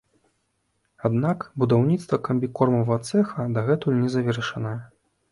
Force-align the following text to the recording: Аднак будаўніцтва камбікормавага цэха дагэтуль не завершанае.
Аднак 1.09 1.43
будаўніцтва 1.63 2.17
камбікормавага 2.27 2.97
цэха 3.11 3.45
дагэтуль 3.57 3.99
не 4.05 4.09
завершанае. 4.15 4.73